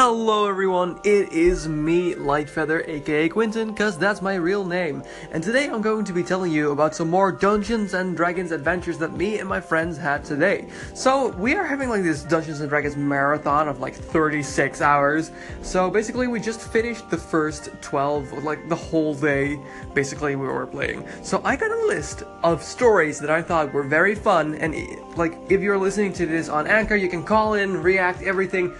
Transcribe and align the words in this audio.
Hello 0.00 0.48
everyone, 0.48 1.00
it 1.02 1.32
is 1.32 1.66
me, 1.66 2.14
Lightfeather, 2.14 2.86
aka 2.86 3.28
Quinton, 3.28 3.74
cause 3.74 3.98
that's 3.98 4.22
my 4.22 4.36
real 4.36 4.64
name. 4.64 5.02
And 5.32 5.42
today 5.42 5.68
I'm 5.68 5.82
going 5.82 6.04
to 6.04 6.12
be 6.12 6.22
telling 6.22 6.52
you 6.52 6.70
about 6.70 6.94
some 6.94 7.10
more 7.10 7.32
Dungeons 7.32 7.94
and 7.94 8.16
Dragons 8.16 8.52
adventures 8.52 8.96
that 8.98 9.14
me 9.14 9.40
and 9.40 9.48
my 9.48 9.60
friends 9.60 9.98
had 9.98 10.24
today. 10.24 10.68
So, 10.94 11.30
we 11.30 11.56
are 11.56 11.64
having 11.64 11.88
like 11.88 12.04
this 12.04 12.22
Dungeons 12.22 12.60
and 12.60 12.68
Dragons 12.68 12.96
marathon 12.96 13.66
of 13.66 13.80
like 13.80 13.92
36 13.92 14.80
hours. 14.80 15.32
So 15.62 15.90
basically 15.90 16.28
we 16.28 16.38
just 16.38 16.60
finished 16.60 17.10
the 17.10 17.18
first 17.18 17.70
12, 17.80 18.44
like 18.44 18.68
the 18.68 18.76
whole 18.76 19.16
day, 19.16 19.58
basically 19.94 20.36
we 20.36 20.46
were 20.46 20.68
playing. 20.68 21.08
So 21.24 21.42
I 21.44 21.56
got 21.56 21.72
a 21.72 21.86
list 21.88 22.22
of 22.44 22.62
stories 22.62 23.18
that 23.18 23.30
I 23.30 23.42
thought 23.42 23.72
were 23.72 23.82
very 23.82 24.14
fun, 24.14 24.54
and 24.54 24.76
like 25.16 25.36
if 25.50 25.60
you're 25.60 25.76
listening 25.76 26.12
to 26.12 26.26
this 26.26 26.48
on 26.48 26.68
Anchor, 26.68 26.94
you 26.94 27.08
can 27.08 27.24
call 27.24 27.54
in, 27.54 27.82
react, 27.82 28.22
everything 28.22 28.72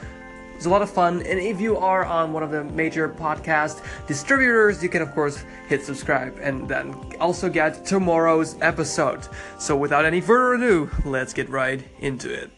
it's 0.59 0.67
a 0.67 0.71
lot 0.71 0.83
of 0.83 0.91
fun, 0.91 1.23
and 1.23 1.39
if 1.39 1.61
you 1.61 1.77
are 1.77 2.05
on 2.05 2.33
one 2.33 2.43
of 2.43 2.51
the 2.51 2.65
major 2.65 3.09
podcast 3.09 3.81
distributors, 4.09 4.83
you 4.83 4.89
can 4.89 5.03
of 5.03 5.15
course 5.15 5.45
hit 5.69 5.85
subscribe 5.85 6.37
and 6.43 6.67
then 6.67 6.93
also 7.21 7.49
get 7.49 7.87
tomorrow's 7.87 8.61
episode. 8.61 9.29
So 9.61 9.77
without 9.77 10.05
any 10.05 10.21
further 10.21 10.55
ado, 10.55 10.91
let's 11.05 11.33
get 11.33 11.49
right 11.49 11.87
into 12.01 12.35
it. 12.35 12.58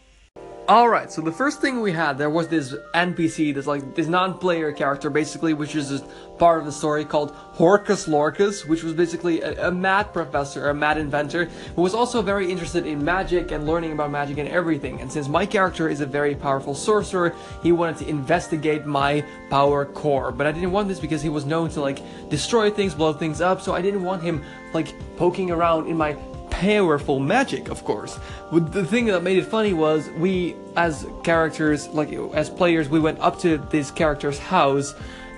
Alright, 0.71 1.11
so 1.11 1.21
the 1.21 1.33
first 1.33 1.59
thing 1.59 1.81
we 1.81 1.91
had, 1.91 2.17
there 2.17 2.29
was 2.29 2.47
this 2.47 2.73
NPC, 2.93 3.53
this 3.53 3.67
like 3.67 3.93
this 3.93 4.07
non-player 4.07 4.71
character 4.71 5.09
basically, 5.09 5.53
which 5.53 5.75
is 5.75 5.89
just 5.89 6.05
part 6.37 6.59
of 6.59 6.65
the 6.65 6.71
story 6.71 7.03
called 7.03 7.31
Horcus 7.31 8.07
Lorcus, 8.07 8.65
which 8.65 8.81
was 8.81 8.93
basically 8.93 9.41
a, 9.41 9.67
a 9.67 9.69
mad 9.71 10.13
professor, 10.13 10.69
a 10.69 10.73
mad 10.73 10.97
inventor, 10.97 11.49
who 11.75 11.81
was 11.81 11.93
also 11.93 12.21
very 12.21 12.49
interested 12.49 12.85
in 12.85 13.03
magic 13.03 13.51
and 13.51 13.67
learning 13.67 13.91
about 13.91 14.11
magic 14.11 14.37
and 14.37 14.47
everything. 14.47 15.01
And 15.01 15.11
since 15.11 15.27
my 15.27 15.45
character 15.45 15.89
is 15.89 15.99
a 15.99 16.05
very 16.05 16.35
powerful 16.35 16.73
sorcerer, 16.73 17.35
he 17.61 17.73
wanted 17.73 17.97
to 17.97 18.07
investigate 18.07 18.85
my 18.85 19.25
power 19.49 19.83
core. 19.83 20.31
But 20.31 20.47
I 20.47 20.53
didn't 20.53 20.71
want 20.71 20.87
this 20.87 21.01
because 21.01 21.21
he 21.21 21.27
was 21.27 21.43
known 21.43 21.69
to 21.71 21.81
like 21.81 21.99
destroy 22.29 22.71
things, 22.71 22.95
blow 22.95 23.11
things 23.11 23.41
up, 23.41 23.59
so 23.59 23.73
I 23.73 23.81
didn't 23.81 24.03
want 24.03 24.23
him 24.23 24.41
like 24.73 24.95
poking 25.17 25.51
around 25.51 25.89
in 25.89 25.97
my 25.97 26.15
powerful 26.61 27.19
magic, 27.19 27.69
of 27.69 27.83
course. 27.83 28.19
But 28.51 28.71
the 28.71 28.85
thing 28.85 29.05
that 29.07 29.23
made 29.23 29.39
it 29.39 29.45
funny 29.45 29.73
was 29.73 30.07
we, 30.11 30.55
as 30.75 31.07
characters, 31.23 31.87
like 31.87 32.13
as 32.35 32.51
players, 32.51 32.87
we 32.87 32.99
went 32.99 33.19
up 33.19 33.39
to 33.39 33.57
this 33.57 33.89
character's 33.89 34.37
house, 34.37 34.93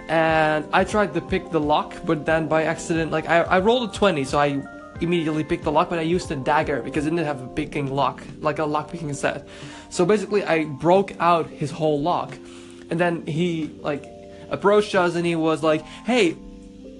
and 0.09 0.67
I 0.73 0.83
tried 0.83 1.13
to 1.13 1.21
pick 1.21 1.49
the 1.49 1.61
lock, 1.61 1.95
but 2.05 2.25
then 2.25 2.49
by 2.49 2.63
accident, 2.63 3.11
like 3.11 3.29
I, 3.29 3.43
I 3.43 3.59
rolled 3.59 3.89
a 3.89 3.93
20, 3.93 4.25
so 4.25 4.37
I 4.37 4.61
immediately 4.99 5.45
picked 5.45 5.63
the 5.63 5.71
lock, 5.71 5.89
but 5.89 5.97
I 5.97 6.01
used 6.01 6.29
a 6.29 6.35
dagger 6.35 6.81
because 6.81 7.07
it 7.07 7.11
didn't 7.11 7.25
have 7.25 7.41
a 7.41 7.47
picking 7.47 7.95
lock, 7.95 8.21
like 8.41 8.59
a 8.59 8.65
lock 8.65 8.91
picking 8.91 9.13
set. 9.13 9.47
So 9.89 10.05
basically, 10.05 10.43
I 10.43 10.65
broke 10.65 11.13
out 11.21 11.49
his 11.49 11.71
whole 11.71 12.01
lock, 12.01 12.37
and 12.89 12.99
then 12.99 13.25
he 13.25 13.71
like 13.79 14.03
approached 14.49 14.93
us 14.93 15.15
and 15.15 15.25
he 15.25 15.37
was 15.37 15.63
like, 15.63 15.83
"Hey, 16.03 16.31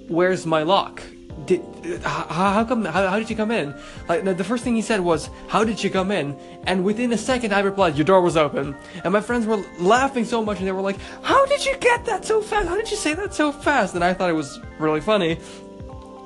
where's 0.08 0.46
my 0.46 0.62
lock?" 0.62 1.02
Did 1.46 1.62
how, 2.02 2.52
how 2.52 2.64
come 2.64 2.84
how, 2.84 3.08
how, 3.08 3.18
did 3.18 3.28
you 3.30 3.36
come 3.36 3.50
in? 3.50 3.74
Like 4.08 4.24
the 4.24 4.44
first 4.44 4.64
thing 4.64 4.74
he 4.74 4.82
said 4.82 5.00
was 5.00 5.30
how 5.48 5.64
did 5.64 5.82
you 5.82 5.90
come 5.90 6.10
in? 6.10 6.36
And 6.66 6.84
within 6.84 7.12
a 7.12 7.18
second 7.18 7.52
i 7.52 7.60
replied 7.60 7.96
your 7.96 8.04
door 8.04 8.20
was 8.20 8.36
open. 8.36 8.74
And 9.02 9.12
my 9.12 9.20
friends 9.20 9.46
were 9.46 9.62
laughing 9.78 10.24
so 10.24 10.44
much 10.44 10.58
and 10.58 10.66
they 10.66 10.72
were 10.72 10.80
like 10.80 10.98
how 11.22 11.44
did 11.46 11.64
you 11.64 11.76
get 11.78 12.04
that 12.06 12.24
so 12.24 12.40
fast? 12.40 12.68
How 12.68 12.76
did 12.76 12.90
you 12.90 12.96
say 12.96 13.14
that 13.14 13.34
so 13.34 13.52
fast? 13.52 13.94
And 13.94 14.04
i 14.04 14.14
thought 14.14 14.30
it 14.30 14.34
was 14.34 14.60
really 14.78 15.00
funny. 15.00 15.38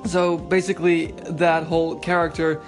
So 0.05 0.37
basically 0.37 1.07
that 1.29 1.63
whole 1.63 1.99
character 1.99 2.61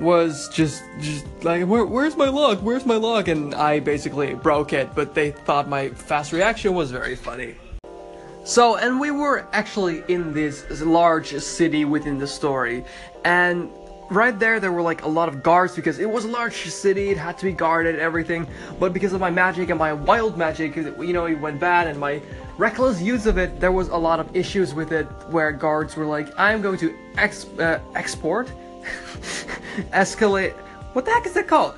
was 0.00 0.48
just 0.50 0.82
just 1.00 1.26
like 1.42 1.66
Where, 1.66 1.84
where's 1.84 2.16
my 2.16 2.28
lock? 2.28 2.60
Where's 2.60 2.86
my 2.86 2.96
lock? 2.96 3.28
And 3.28 3.54
i 3.54 3.80
basically 3.80 4.34
broke 4.34 4.72
it 4.72 4.94
but 4.94 5.14
they 5.14 5.30
thought 5.30 5.68
my 5.68 5.88
fast 5.90 6.32
reaction 6.32 6.74
was 6.74 6.90
very 6.90 7.16
funny 7.16 7.56
so, 8.46 8.76
and 8.76 9.00
we 9.00 9.10
were 9.10 9.44
actually 9.52 10.04
in 10.06 10.32
this 10.32 10.80
large 10.80 11.36
city 11.40 11.84
within 11.84 12.16
the 12.16 12.28
story, 12.28 12.84
and 13.24 13.68
right 14.08 14.38
there 14.38 14.60
there 14.60 14.70
were 14.70 14.82
like 14.82 15.02
a 15.02 15.08
lot 15.08 15.28
of 15.28 15.42
guards 15.42 15.74
because 15.74 15.98
it 15.98 16.08
was 16.08 16.24
a 16.24 16.28
large 16.28 16.54
city, 16.54 17.10
it 17.10 17.18
had 17.18 17.36
to 17.38 17.44
be 17.44 17.50
guarded, 17.50 17.98
everything. 17.98 18.46
But 18.78 18.92
because 18.92 19.12
of 19.12 19.20
my 19.20 19.30
magic 19.30 19.70
and 19.70 19.80
my 19.80 19.92
wild 19.92 20.38
magic, 20.38 20.76
you 20.76 21.12
know, 21.12 21.26
it 21.26 21.40
went 21.40 21.58
bad, 21.58 21.88
and 21.88 21.98
my 21.98 22.22
reckless 22.56 23.02
use 23.02 23.26
of 23.26 23.36
it, 23.36 23.58
there 23.58 23.72
was 23.72 23.88
a 23.88 23.96
lot 23.96 24.20
of 24.20 24.36
issues 24.36 24.74
with 24.74 24.92
it 24.92 25.06
where 25.28 25.50
guards 25.50 25.96
were 25.96 26.06
like, 26.06 26.28
I'm 26.38 26.62
going 26.62 26.78
to 26.78 26.96
ex- 27.18 27.46
uh, 27.58 27.80
export, 27.96 28.46
escalate. 29.90 30.54
What 30.92 31.04
the 31.04 31.10
heck 31.10 31.26
is 31.26 31.32
that 31.32 31.48
called? 31.48 31.74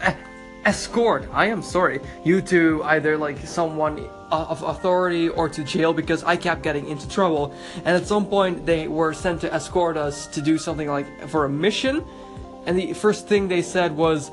Escort, 0.68 1.26
I 1.32 1.46
am 1.46 1.62
sorry, 1.62 1.98
you 2.24 2.42
to 2.42 2.82
either 2.84 3.16
like 3.16 3.38
someone 3.46 4.06
of 4.30 4.62
authority 4.62 5.30
or 5.30 5.48
to 5.48 5.64
jail 5.64 5.94
because 5.94 6.22
I 6.24 6.36
kept 6.36 6.62
getting 6.62 6.86
into 6.88 7.08
trouble. 7.08 7.54
And 7.86 7.96
at 7.96 8.06
some 8.06 8.26
point, 8.26 8.66
they 8.66 8.86
were 8.86 9.14
sent 9.14 9.40
to 9.40 9.48
escort 9.52 9.96
us 9.96 10.26
to 10.34 10.42
do 10.42 10.58
something 10.58 10.88
like 10.88 11.06
for 11.30 11.46
a 11.46 11.48
mission. 11.48 12.04
And 12.66 12.78
the 12.78 12.92
first 12.92 13.26
thing 13.26 13.48
they 13.48 13.62
said 13.62 13.96
was, 13.96 14.30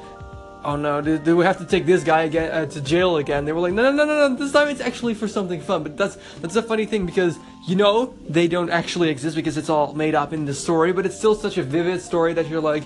"Oh 0.66 0.76
no, 0.76 1.00
do, 1.00 1.18
do 1.18 1.38
we 1.38 1.46
have 1.46 1.60
to 1.60 1.68
take 1.74 1.86
this 1.86 2.04
guy 2.04 2.24
again 2.24 2.52
uh, 2.52 2.66
to 2.66 2.82
jail 2.82 3.16
again?" 3.16 3.46
They 3.46 3.54
were 3.54 3.64
like, 3.68 3.74
"No, 3.74 3.84
no, 3.84 3.92
no, 3.92 4.04
no, 4.06 4.28
no. 4.28 4.36
This 4.36 4.52
time 4.52 4.68
it's 4.68 4.82
actually 4.90 5.14
for 5.14 5.30
something 5.30 5.62
fun." 5.62 5.84
But 5.84 5.96
that's 5.96 6.18
that's 6.42 6.58
a 6.58 6.66
funny 6.72 6.86
thing 6.86 7.06
because 7.06 7.40
you 7.66 7.78
know 7.78 8.14
they 8.28 8.50
don't 8.50 8.72
actually 8.82 9.08
exist 9.08 9.38
because 9.38 9.56
it's 9.56 9.70
all 9.70 9.94
made 9.94 10.16
up 10.16 10.34
in 10.34 10.44
the 10.44 10.54
story. 10.54 10.92
But 10.92 11.06
it's 11.06 11.18
still 11.18 11.36
such 11.36 11.58
a 11.58 11.64
vivid 11.64 12.02
story 12.02 12.34
that 12.34 12.50
you're 12.50 12.66
like, 12.74 12.84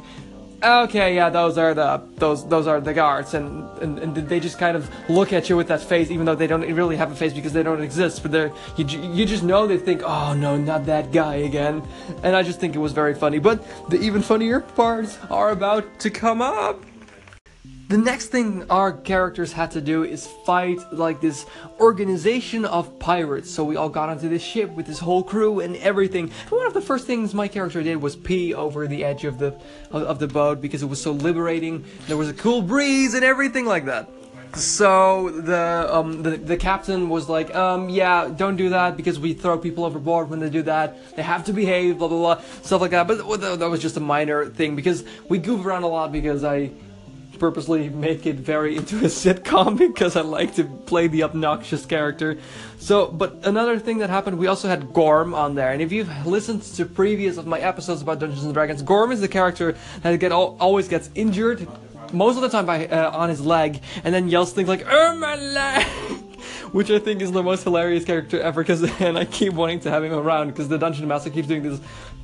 okay, 0.63 1.15
yeah, 1.15 1.29
those 1.29 1.57
are 1.57 1.73
the 1.73 2.01
those 2.17 2.47
those 2.47 2.67
are 2.67 2.81
the 2.81 2.93
guards, 2.93 3.33
and, 3.33 3.67
and 3.79 3.99
and 3.99 4.15
they 4.15 4.39
just 4.39 4.59
kind 4.59 4.75
of 4.75 4.89
look 5.09 5.33
at 5.33 5.49
you 5.49 5.57
with 5.57 5.67
that 5.67 5.81
face, 5.81 6.11
even 6.11 6.25
though 6.25 6.35
they 6.35 6.47
don't 6.47 6.61
really 6.73 6.95
have 6.95 7.11
a 7.11 7.15
face 7.15 7.33
because 7.33 7.53
they 7.53 7.63
don't 7.63 7.81
exist. 7.81 8.21
But 8.21 8.31
they're 8.31 8.51
you 8.77 8.85
you 8.85 9.25
just 9.25 9.43
know 9.43 9.67
they 9.67 9.77
think, 9.77 10.01
oh 10.03 10.33
no, 10.33 10.57
not 10.57 10.85
that 10.85 11.11
guy 11.11 11.35
again, 11.35 11.83
and 12.23 12.35
I 12.35 12.43
just 12.43 12.59
think 12.59 12.75
it 12.75 12.79
was 12.79 12.93
very 12.93 13.15
funny. 13.15 13.39
But 13.39 13.65
the 13.89 13.99
even 13.99 14.21
funnier 14.21 14.59
parts 14.59 15.17
are 15.29 15.51
about 15.51 15.99
to 15.99 16.09
come 16.09 16.41
up. 16.41 16.83
The 17.89 17.97
next 17.97 18.27
thing 18.27 18.69
our 18.69 18.91
characters 18.93 19.51
had 19.51 19.71
to 19.71 19.81
do 19.81 20.03
is 20.03 20.27
fight 20.45 20.77
like 20.93 21.21
this 21.21 21.47
organization 21.79 22.63
of 22.65 22.99
pirates. 22.99 23.49
So 23.49 23.63
we 23.63 23.77
all 23.77 23.89
got 23.89 24.09
onto 24.09 24.29
this 24.29 24.43
ship 24.43 24.69
with 24.69 24.85
this 24.85 24.99
whole 24.99 25.23
crew 25.23 25.59
and 25.59 25.75
everything. 25.77 26.25
And 26.25 26.51
one 26.51 26.67
of 26.67 26.75
the 26.75 26.81
first 26.81 27.07
things 27.07 27.33
my 27.33 27.47
character 27.47 27.81
did 27.81 27.99
was 27.99 28.15
pee 28.15 28.53
over 28.53 28.85
the 28.85 29.03
edge 29.03 29.25
of 29.25 29.39
the 29.39 29.59
of, 29.89 30.19
the 30.19 30.27
boat 30.27 30.61
because 30.61 30.83
it 30.83 30.85
was 30.85 31.01
so 31.01 31.13
liberating. 31.13 31.83
There 32.05 32.15
was 32.15 32.29
a 32.29 32.33
cool 32.35 32.61
breeze 32.61 33.15
and 33.15 33.25
everything 33.25 33.65
like 33.65 33.85
that. 33.85 34.07
So 34.53 35.31
the 35.31 35.87
um 35.89 36.21
the, 36.21 36.37
the 36.37 36.57
captain 36.57 37.09
was 37.09 37.27
like, 37.27 37.55
um 37.55 37.89
yeah, 37.89 38.29
don't 38.29 38.55
do 38.55 38.69
that 38.69 38.97
because 38.97 39.19
we 39.19 39.33
throw 39.33 39.57
people 39.57 39.83
overboard 39.83 40.29
when 40.29 40.39
they 40.39 40.51
do 40.51 40.61
that. 40.61 41.15
They 41.15 41.23
have 41.23 41.43
to 41.45 41.53
behave, 41.53 41.97
blah 41.97 42.07
blah 42.07 42.35
blah, 42.35 42.43
stuff 42.61 42.81
like 42.81 42.91
that. 42.91 43.07
But 43.07 43.57
that 43.57 43.67
was 43.67 43.81
just 43.81 43.97
a 43.97 43.99
minor 43.99 44.45
thing 44.45 44.75
because 44.75 45.03
we 45.27 45.39
goof 45.39 45.65
around 45.65 45.81
a 45.81 45.87
lot 45.87 46.11
because 46.11 46.43
I 46.43 46.69
purposely 47.39 47.89
make 47.89 48.25
it 48.25 48.35
very 48.35 48.75
into 48.75 48.97
a 48.97 49.01
sitcom 49.23 49.77
because 49.77 50.15
I 50.15 50.21
like 50.21 50.55
to 50.55 50.65
play 50.65 51.07
the 51.07 51.23
obnoxious 51.23 51.85
character. 51.85 52.37
So, 52.77 53.07
but 53.07 53.45
another 53.45 53.79
thing 53.79 53.99
that 53.99 54.09
happened, 54.09 54.37
we 54.37 54.47
also 54.47 54.67
had 54.67 54.93
Gorm 54.93 55.33
on 55.33 55.55
there, 55.55 55.71
and 55.71 55.81
if 55.81 55.91
you've 55.91 56.09
listened 56.25 56.61
to 56.63 56.85
previous 56.85 57.37
of 57.37 57.47
my 57.47 57.59
episodes 57.59 58.01
about 58.01 58.19
Dungeons 58.19 58.43
and 58.43 58.53
Dragons, 58.53 58.81
Gorm 58.81 59.11
is 59.11 59.21
the 59.21 59.27
character 59.27 59.75
that 60.01 60.19
get 60.19 60.31
always 60.31 60.87
gets 60.87 61.09
injured 61.15 61.67
most 62.13 62.35
of 62.35 62.41
the 62.41 62.49
time 62.49 62.65
by 62.65 62.87
uh, 62.87 63.11
on 63.11 63.29
his 63.29 63.41
leg, 63.41 63.81
and 64.03 64.13
then 64.13 64.29
yells 64.29 64.53
things 64.53 64.67
like 64.67 64.85
"Oh 64.89 65.15
my 65.15 65.35
leg." 65.35 66.08
Which 66.71 66.89
I 66.89 66.99
think 66.99 67.21
is 67.21 67.31
the 67.31 67.43
most 67.43 67.63
hilarious 67.63 68.05
character 68.05 68.39
ever. 68.39 68.61
Because 68.61 68.83
and 69.01 69.17
I 69.17 69.25
keep 69.25 69.53
wanting 69.53 69.79
to 69.81 69.91
have 69.91 70.03
him 70.03 70.13
around 70.13 70.47
because 70.47 70.67
the 70.67 70.77
dungeon 70.77 71.07
master 71.07 71.29
keeps 71.29 71.47
doing 71.47 71.63
this 71.63 71.79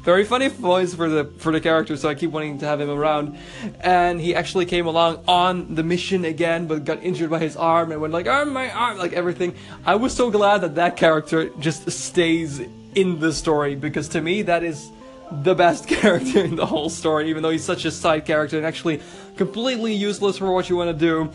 very 0.06 0.24
funny 0.24 0.50
voice 0.50 0.94
for 0.94 1.10
the 1.10 1.26
for 1.40 1.52
the 1.52 1.60
character, 1.60 1.98
so 1.98 2.08
I 2.08 2.16
keep 2.16 2.30
wanting 2.30 2.60
to 2.60 2.66
have 2.66 2.80
him 2.80 2.92
around. 2.92 3.38
And 3.82 4.22
he 4.22 4.36
actually 4.36 4.66
came 4.66 4.86
along 4.86 5.24
on 5.28 5.74
the 5.74 5.84
mission 5.84 6.26
again, 6.26 6.68
but 6.68 6.86
got 6.86 7.04
injured 7.04 7.32
by 7.32 7.40
his 7.40 7.58
arm 7.58 7.92
and 7.92 8.00
went 8.00 8.14
like, 8.14 8.28
"Oh 8.28 8.46
my 8.46 8.70
arm!" 8.70 8.98
like 8.98 9.14
everything. 9.14 9.56
I 9.86 9.96
was 9.96 10.14
so 10.14 10.30
glad 10.30 10.62
that 10.62 10.76
that 10.76 10.96
character 10.96 11.50
just 11.60 11.90
stays 11.90 12.62
in 12.94 13.20
the 13.20 13.34
story 13.34 13.76
because 13.76 14.08
to 14.10 14.22
me 14.22 14.44
that 14.44 14.64
is 14.64 14.90
the 15.32 15.56
best 15.56 15.88
character 16.02 16.40
in 16.40 16.56
the 16.56 16.66
whole 16.66 16.90
story, 16.90 17.30
even 17.30 17.42
though 17.42 17.50
he's 17.50 17.64
such 17.64 17.84
a 17.86 17.92
side 17.92 18.26
character 18.26 18.58
and 18.58 18.66
actually 18.66 19.02
completely 19.38 19.94
useless 19.94 20.38
for 20.38 20.52
what 20.52 20.70
you 20.70 20.76
want 20.76 20.92
to 20.92 20.98
do. 20.98 21.32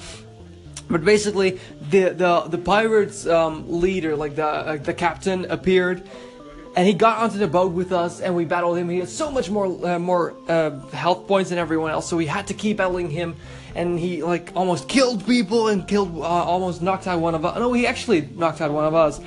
But 0.91 1.05
basically, 1.05 1.61
the 1.91 2.11
the 2.11 2.41
the 2.49 2.59
pirates 2.59 3.27
um, 3.27 3.81
leader, 3.81 4.17
like 4.17 4.35
the 4.35 4.47
uh, 4.47 4.77
the 4.77 4.93
captain, 4.93 5.45
appeared, 5.51 6.03
and 6.77 6.87
he 6.87 6.95
got 6.95 7.19
onto 7.19 7.39
the 7.39 7.47
boat 7.47 7.73
with 7.73 7.93
us, 7.93 8.21
and 8.21 8.35
we 8.35 8.45
battled 8.45 8.77
him. 8.77 8.89
He 8.89 8.99
had 8.99 9.09
so 9.09 9.31
much 9.31 9.51
more 9.51 9.67
uh, 9.67 9.99
more 9.99 10.35
uh, 10.49 10.79
health 10.89 11.29
points 11.29 11.51
than 11.51 11.59
everyone 11.59 11.93
else, 11.93 12.09
so 12.09 12.17
we 12.17 12.27
had 12.27 12.49
to 12.49 12.55
keep 12.55 12.79
battling 12.79 13.09
him. 13.11 13.37
And 13.77 14.01
he 14.01 14.25
like 14.25 14.51
almost 14.57 14.89
killed 14.89 15.25
people 15.27 15.69
and 15.69 15.87
killed 15.87 16.17
uh, 16.17 16.23
almost 16.23 16.83
knocked 16.83 17.07
out 17.07 17.21
one 17.21 17.37
of 17.37 17.45
us. 17.45 17.57
No, 17.57 17.73
he 17.73 17.87
actually 17.87 18.23
knocked 18.35 18.61
out 18.61 18.73
one 18.73 18.85
of 18.85 18.95
us. 18.95 19.21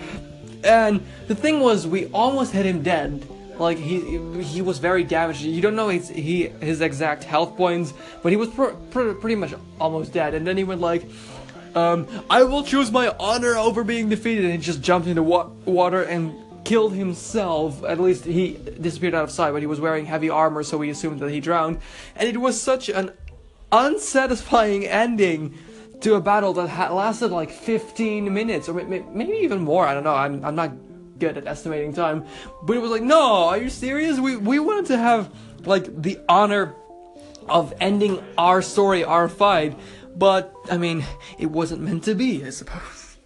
And 0.65 1.01
the 1.27 1.35
thing 1.35 1.61
was, 1.61 1.87
we 1.87 2.07
almost 2.07 2.51
hit 2.51 2.65
him 2.65 2.83
dead. 2.83 3.25
Like 3.57 3.77
he 3.77 4.19
he 4.41 4.61
was 4.61 4.79
very 4.79 5.03
damaged. 5.03 5.41
You 5.41 5.61
don't 5.61 5.75
know 5.75 5.89
his 5.89 6.09
he 6.09 6.47
his 6.59 6.81
exact 6.81 7.23
health 7.23 7.55
points, 7.55 7.93
but 8.21 8.31
he 8.31 8.35
was 8.35 8.49
pr- 8.49 8.75
pr- 8.89 9.13
pretty 9.13 9.35
much 9.35 9.53
almost 9.79 10.11
dead. 10.11 10.33
And 10.33 10.45
then 10.45 10.57
he 10.57 10.63
went 10.63 10.81
like 10.81 11.03
um, 11.75 12.07
I 12.29 12.43
will 12.43 12.63
choose 12.63 12.91
my 12.91 13.13
honor 13.19 13.55
over 13.55 13.83
being 13.83 14.09
defeated, 14.09 14.45
and 14.45 14.53
he 14.53 14.59
just 14.59 14.81
jumped 14.81 15.07
into 15.07 15.23
wa- 15.23 15.49
water 15.65 16.03
and 16.03 16.33
killed 16.63 16.93
himself. 16.93 17.83
At 17.83 17.99
least 17.99 18.25
he 18.25 18.59
disappeared 18.79 19.15
out 19.15 19.23
of 19.23 19.31
sight, 19.31 19.51
but 19.51 19.61
he 19.61 19.67
was 19.67 19.79
wearing 19.79 20.05
heavy 20.05 20.29
armor, 20.29 20.63
so 20.63 20.77
we 20.77 20.89
assumed 20.89 21.19
that 21.19 21.29
he 21.31 21.39
drowned. 21.39 21.79
And 22.15 22.29
it 22.29 22.37
was 22.37 22.61
such 22.61 22.89
an 22.89 23.11
unsatisfying 23.71 24.85
ending 24.85 25.57
to 26.01 26.15
a 26.15 26.21
battle 26.21 26.53
that 26.53 26.67
had 26.67 26.91
lasted 26.91 27.31
like 27.31 27.49
15 27.49 28.33
minutes, 28.33 28.69
or 28.69 28.73
maybe 28.73 29.33
even 29.33 29.61
more. 29.61 29.87
I 29.87 29.93
don't 29.93 30.03
know. 30.03 30.15
I'm, 30.15 30.43
I'm 30.43 30.55
not 30.55 30.73
good 31.17 31.37
at 31.37 31.47
estimating 31.47 31.93
time, 31.93 32.25
but 32.63 32.75
it 32.75 32.79
was 32.79 32.91
like, 32.91 33.01
no, 33.01 33.45
are 33.45 33.57
you 33.57 33.69
serious? 33.69 34.19
We 34.19 34.35
we 34.35 34.59
wanted 34.59 34.87
to 34.87 34.97
have 34.97 35.33
like 35.65 36.01
the 36.01 36.19
honor 36.27 36.75
of 37.47 37.73
ending 37.79 38.23
our 38.37 38.61
story, 38.61 39.03
our 39.03 39.29
fight, 39.29 39.77
but 40.15 40.53
I 40.69 40.77
mean, 40.77 41.05
it 41.39 41.47
wasn't 41.47 41.81
meant 41.81 42.03
to 42.05 42.15
be, 42.15 42.45
I 42.45 42.49
suppose. 42.49 43.17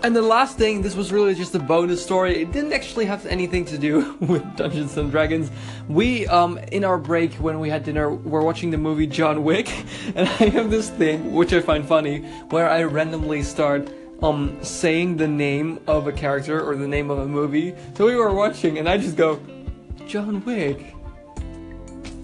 And 0.00 0.14
the 0.14 0.22
last 0.22 0.56
thing, 0.56 0.82
this 0.82 0.94
was 0.94 1.10
really 1.10 1.34
just 1.34 1.56
a 1.56 1.58
bonus 1.58 2.02
story. 2.02 2.40
It 2.40 2.52
didn't 2.52 2.72
actually 2.72 3.06
have 3.06 3.26
anything 3.26 3.64
to 3.64 3.78
do 3.78 4.16
with 4.20 4.56
Dungeons 4.56 4.96
and 4.96 5.10
Dragons. 5.10 5.50
We, 5.88 6.26
um, 6.28 6.58
in 6.70 6.84
our 6.84 6.98
break 6.98 7.34
when 7.34 7.58
we 7.58 7.68
had 7.68 7.82
dinner, 7.82 8.14
were 8.14 8.44
watching 8.44 8.70
the 8.70 8.78
movie 8.78 9.08
John 9.08 9.42
Wick, 9.42 9.68
and 10.14 10.28
I 10.28 10.50
have 10.50 10.70
this 10.70 10.88
thing 10.88 11.34
which 11.34 11.52
I 11.52 11.60
find 11.60 11.86
funny, 11.86 12.20
where 12.50 12.68
I 12.70 12.84
randomly 12.84 13.42
start 13.42 13.90
um 14.20 14.58
saying 14.62 15.16
the 15.16 15.28
name 15.28 15.78
of 15.86 16.08
a 16.08 16.12
character 16.12 16.60
or 16.60 16.74
the 16.74 16.88
name 16.88 17.10
of 17.10 17.18
a 17.18 17.26
movie. 17.26 17.74
So 17.94 18.06
we 18.06 18.14
were 18.14 18.32
watching, 18.34 18.78
and 18.78 18.88
I 18.88 18.98
just 18.98 19.16
go, 19.16 19.40
John 20.06 20.44
Wick, 20.44 20.94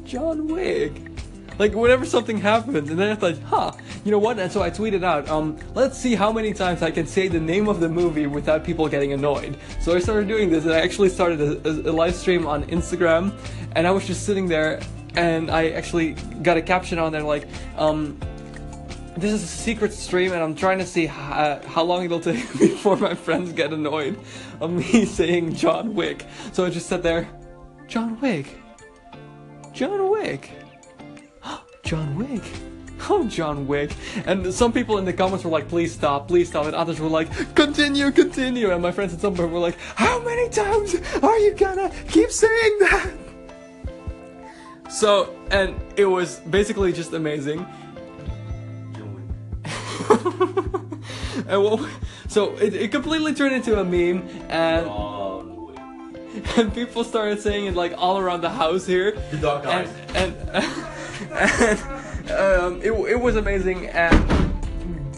John 0.04 0.46
Wick 0.46 1.13
like 1.58 1.74
whenever 1.74 2.04
something 2.04 2.38
happens, 2.38 2.90
and 2.90 2.98
then 2.98 3.10
I 3.10 3.14
thought, 3.14 3.38
huh, 3.44 3.72
you 4.04 4.10
know 4.10 4.18
what? 4.18 4.38
And 4.38 4.50
so 4.50 4.62
I 4.62 4.70
tweeted 4.70 5.04
out, 5.04 5.28
um, 5.28 5.56
let's 5.74 5.98
see 5.98 6.14
how 6.14 6.32
many 6.32 6.52
times 6.52 6.82
I 6.82 6.90
can 6.90 7.06
say 7.06 7.28
the 7.28 7.40
name 7.40 7.68
of 7.68 7.80
the 7.80 7.88
movie 7.88 8.26
without 8.26 8.64
people 8.64 8.88
getting 8.88 9.12
annoyed. 9.12 9.56
So 9.80 9.94
I 9.94 9.98
started 10.00 10.28
doing 10.28 10.50
this, 10.50 10.64
and 10.64 10.72
I 10.72 10.80
actually 10.80 11.08
started 11.08 11.40
a, 11.40 11.68
a, 11.68 11.92
live 11.92 12.14
stream 12.14 12.46
on 12.46 12.64
Instagram, 12.64 13.32
and 13.72 13.86
I 13.86 13.90
was 13.90 14.06
just 14.06 14.26
sitting 14.26 14.48
there, 14.48 14.80
and 15.14 15.50
I 15.50 15.70
actually 15.70 16.12
got 16.42 16.56
a 16.56 16.62
caption 16.62 16.98
on 16.98 17.12
there 17.12 17.22
like, 17.22 17.46
um, 17.76 18.18
this 19.16 19.32
is 19.32 19.44
a 19.44 19.46
secret 19.46 19.92
stream 19.92 20.32
and 20.32 20.42
I'm 20.42 20.56
trying 20.56 20.78
to 20.78 20.86
see 20.86 21.06
how, 21.06 21.60
how, 21.66 21.84
long 21.84 22.04
it'll 22.04 22.18
take 22.18 22.36
before 22.58 22.96
my 22.96 23.14
friends 23.14 23.52
get 23.52 23.72
annoyed 23.72 24.18
of 24.60 24.72
me 24.72 25.04
saying 25.04 25.54
John 25.54 25.94
Wick. 25.94 26.26
So 26.52 26.64
I 26.64 26.70
just 26.70 26.88
sat 26.88 27.04
there, 27.04 27.28
John 27.86 28.20
Wick, 28.20 28.58
John 29.72 30.10
Wick. 30.10 30.50
John 31.94 32.16
Wick. 32.16 32.42
Oh, 33.08 33.28
John 33.28 33.68
Wick. 33.68 33.94
And 34.26 34.52
some 34.52 34.72
people 34.72 34.98
in 34.98 35.04
the 35.04 35.12
comments 35.12 35.44
were 35.44 35.50
like, 35.50 35.68
please 35.68 35.92
stop, 35.92 36.26
please 36.26 36.48
stop. 36.48 36.66
And 36.66 36.74
others 36.74 36.98
were 36.98 37.08
like, 37.08 37.54
continue, 37.54 38.10
continue. 38.10 38.72
And 38.72 38.82
my 38.82 38.90
friends 38.90 39.14
at 39.14 39.20
some 39.20 39.36
point 39.36 39.52
were 39.52 39.60
like, 39.60 39.78
how 39.94 40.18
many 40.24 40.48
times 40.48 40.96
are 41.22 41.38
you 41.38 41.54
gonna 41.54 41.92
keep 42.08 42.32
saying 42.32 42.78
that? 42.80 43.12
So, 44.90 45.32
and 45.52 45.80
it 45.96 46.06
was 46.06 46.40
basically 46.50 46.92
just 46.92 47.12
amazing. 47.12 47.64
and 51.46 51.62
well, 51.62 51.88
so 52.26 52.56
it, 52.56 52.74
it 52.74 52.90
completely 52.90 53.34
turned 53.34 53.54
into 53.54 53.78
a 53.78 53.84
meme, 53.84 54.28
and 54.48 54.90
and 56.56 56.74
people 56.74 57.04
started 57.04 57.40
saying 57.40 57.66
it 57.66 57.76
like 57.76 57.94
all 57.96 58.18
around 58.18 58.40
the 58.40 58.50
house 58.50 58.84
here. 58.84 59.12
The 59.30 59.36
dog 59.36 59.64
and, 59.66 59.88
and 60.16 60.84
and 61.30 61.80
um, 62.30 62.82
it, 62.82 62.92
it 62.92 63.20
was 63.20 63.36
amazing 63.36 63.86
and 63.88 64.44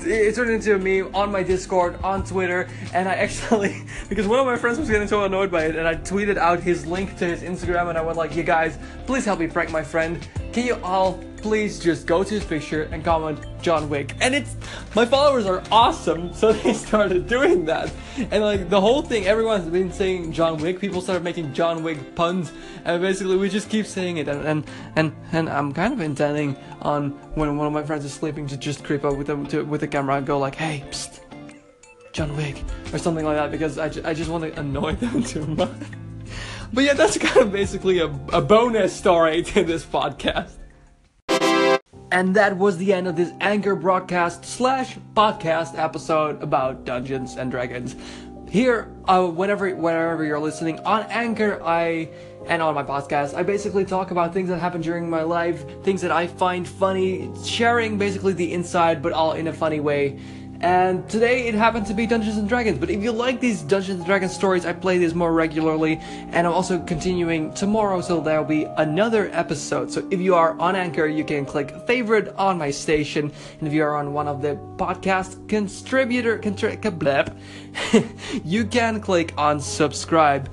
it 0.07 0.35
turned 0.35 0.51
into 0.51 0.75
a 0.75 0.79
meme 0.79 1.15
on 1.15 1.33
my 1.33 1.43
Discord, 1.43 2.01
on 2.03 2.25
Twitter, 2.25 2.69
and 2.95 3.09
I 3.09 3.15
actually, 3.15 3.83
because 4.09 4.27
one 4.27 4.39
of 4.39 4.47
my 4.47 4.57
friends 4.57 4.79
was 4.79 4.89
getting 4.89 5.09
so 5.09 5.25
annoyed 5.25 5.51
by 5.51 5.65
it, 5.65 5.77
and 5.77 5.87
I 5.87 5.95
tweeted 5.97 6.37
out 6.37 6.61
his 6.61 6.87
link 6.87 7.17
to 7.19 7.27
his 7.27 7.43
Instagram, 7.43 7.89
and 7.89 7.99
I 7.99 8.03
went 8.03 8.17
like, 8.17 8.37
you 8.37 8.43
guys, 8.43 8.79
please 9.07 9.25
help 9.25 9.41
me 9.41 9.47
prank 9.47 9.71
my 9.71 9.83
friend. 9.83 10.27
Can 10.53 10.67
you 10.67 10.79
all 10.83 11.21
please 11.47 11.79
just 11.79 12.09
go 12.09 12.25
to 12.25 12.35
his 12.35 12.45
picture 12.45 12.89
and 12.91 13.05
comment 13.05 13.39
John 13.63 13.89
Wick? 13.89 14.17
And 14.21 14.35
it's, 14.35 14.57
my 14.97 15.07
followers 15.07 15.47
are 15.47 15.63
awesome, 15.71 16.35
so 16.41 16.53
they 16.53 16.73
started 16.73 17.29
doing 17.29 17.65
that. 17.67 17.93
And 18.33 18.43
like 18.43 18.69
the 18.69 18.81
whole 18.81 19.01
thing, 19.01 19.27
everyone's 19.27 19.69
been 19.69 19.93
saying 19.93 20.33
John 20.33 20.59
Wick, 20.59 20.81
people 20.81 21.01
started 21.01 21.23
making 21.23 21.55
John 21.55 21.85
Wick 21.85 22.17
puns, 22.17 22.53
and 22.85 23.01
basically 23.01 23.37
we 23.37 23.49
just 23.49 23.71
keep 23.71 23.87
saying 23.87 24.17
it, 24.17 24.27
and, 24.27 24.45
and, 24.45 24.65
and, 24.97 25.13
and 25.31 25.49
I'm 25.49 25.73
kind 25.73 25.93
of 25.93 26.01
intending 26.01 26.57
on 26.83 27.11
when 27.37 27.57
one 27.57 27.69
of 27.69 27.73
my 27.73 27.85
friends 27.85 28.05
is 28.05 28.13
sleeping 28.13 28.49
to 28.49 28.57
just 28.57 28.83
creep 28.83 29.05
up 29.05 29.17
with 29.17 29.29
them 29.29 29.47
to, 29.47 29.63
with 29.63 29.83
the 29.83 29.89
camera 29.89 30.17
and 30.17 30.27
go 30.27 30.41
like, 30.41 30.57
hey, 30.57 30.83
psst, 30.89 31.21
John 32.13 32.37
Wick, 32.37 32.61
or 32.93 32.99
something 32.99 33.25
like 33.25 33.37
that, 33.37 33.53
because 33.53 33.79
I, 33.79 33.85
I 34.05 34.15
just 34.15 34.29
want 34.29 34.43
to 34.43 34.59
annoy 34.59 34.93
them 34.97 35.23
too 35.23 35.47
much. 35.47 35.71
But 36.73 36.83
yeah, 36.83 36.95
that's 36.95 37.17
kind 37.17 37.37
of 37.37 37.53
basically 37.53 38.01
a, 38.01 38.07
a 38.33 38.43
bonus 38.43 38.93
story 38.93 39.45
to 39.45 39.63
this 39.63 39.85
podcast. 39.85 40.56
And 42.13 42.37
that 42.37 42.57
was 42.57 42.77
the 42.77 42.93
end 42.93 43.09
of 43.09 43.17
this 43.17 43.33
Anchor 43.41 43.75
broadcast 43.75 44.45
slash 44.45 44.97
podcast 45.15 45.77
episode 45.77 46.41
about 46.41 46.85
Dungeons 46.85 47.37
and 47.37 47.51
Dragons. 47.51 47.97
Here, 48.49 48.93
uh, 49.07 49.27
whenever 49.27 49.75
wherever 49.75 50.25
you're 50.25 50.39
listening 50.39 50.79
on 50.81 51.03
Anchor, 51.11 51.61
I 51.65 52.09
and 52.47 52.63
on 52.63 52.77
my 52.77 52.85
podcast, 52.85 53.35
I 53.35 53.43
basically 53.43 53.85
talk 53.85 54.13
about 54.13 54.33
things 54.33 54.49
that 54.51 54.61
happen 54.61 54.81
during 54.81 55.11
my 55.11 55.23
life, 55.23 55.65
things 55.83 56.01
that 56.03 56.13
I 56.13 56.29
find 56.29 56.67
funny, 56.67 57.29
sharing 57.45 57.99
basically 57.99 58.35
the 58.35 58.53
inside, 58.53 59.03
but 59.03 59.13
all 59.13 59.33
in 59.33 59.49
a 59.49 59.53
funny 59.53 59.81
way. 59.81 60.21
And 60.61 61.09
today 61.09 61.47
it 61.49 61.55
happened 61.55 61.87
to 61.87 61.95
be 61.95 62.07
Dungeons 62.07 62.37
and 62.39 62.49
Dragons. 62.49 62.79
But 62.79 62.91
if 62.91 63.03
you 63.03 63.13
like 63.13 63.41
these 63.41 63.63
Dungeons 63.63 63.99
and 63.99 64.07
Dragons 64.07 64.35
stories, 64.35 64.65
I 64.65 64.73
play 64.73 64.99
these 64.99 65.15
more 65.15 65.33
regularly, 65.33 65.99
and 66.01 66.47
I'm 66.47 66.53
also 66.53 66.79
continuing 66.79 67.53
tomorrow, 67.53 68.01
so 68.01 68.21
there'll 68.21 68.45
be 68.45 68.65
another 68.65 69.31
episode. 69.33 69.93
So 69.93 70.07
if 70.11 70.21
you 70.21 70.35
are 70.35 70.59
on 70.59 70.75
Anchor, 70.75 71.07
you 71.07 71.25
can 71.25 71.45
click 71.45 71.75
favorite 71.87 72.35
on 72.37 72.59
my 72.59 72.71
station, 72.71 73.31
and 73.59 73.69
if 73.69 73.75
you 73.75 73.83
are 73.83 73.97
on 73.97 74.13
one 74.13 74.29
of 74.29 74.41
the 74.41 74.57
podcast 74.77 75.49
contributor, 75.49 76.39
contri- 76.39 76.81
blep, 76.99 77.37
you 78.45 78.65
can 78.65 79.01
click 79.01 79.35
on 79.37 79.61
subscribe. 79.61 80.51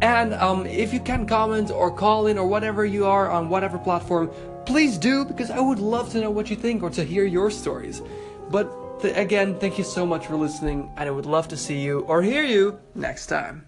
And 0.00 0.34
um, 0.34 0.66
if 0.66 0.92
you 0.92 0.98
can 0.98 1.26
comment 1.26 1.70
or 1.70 1.90
call 1.90 2.26
in 2.26 2.36
or 2.36 2.46
whatever 2.46 2.84
you 2.84 3.06
are 3.06 3.30
on 3.30 3.48
whatever 3.48 3.78
platform, 3.78 4.30
please 4.66 4.98
do 4.98 5.24
because 5.24 5.50
I 5.50 5.60
would 5.60 5.78
love 5.78 6.10
to 6.12 6.20
know 6.20 6.30
what 6.30 6.50
you 6.50 6.56
think 6.56 6.82
or 6.82 6.90
to 6.90 7.04
hear 7.04 7.24
your 7.24 7.50
stories. 7.50 8.02
But 8.50 8.81
th- 9.02 9.16
again, 9.16 9.58
thank 9.58 9.76
you 9.78 9.84
so 9.84 10.06
much 10.06 10.26
for 10.26 10.36
listening, 10.36 10.90
and 10.96 11.08
I 11.08 11.12
would 11.12 11.26
love 11.26 11.48
to 11.48 11.56
see 11.56 11.78
you 11.80 12.00
or 12.00 12.22
hear 12.22 12.44
you 12.44 12.78
next 12.94 13.26
time. 13.26 13.66